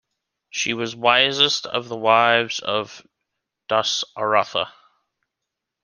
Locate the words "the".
1.87-1.95